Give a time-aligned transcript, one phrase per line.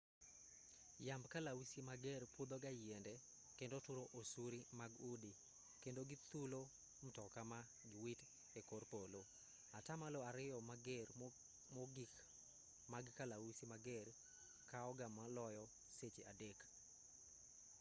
[1.07, 3.13] yamb kalausi mager pudho ga yiende
[3.57, 5.31] kendo turo osuri mag udi
[5.81, 6.61] kendo githulo
[7.05, 8.21] mtoka ma giwit
[8.59, 9.21] e kor polo
[9.77, 11.07] atamalo ariyo mager
[11.75, 12.13] mogik
[12.91, 14.07] mag kalausi mager
[14.71, 15.63] kao ga maloyo
[15.97, 16.57] seche adek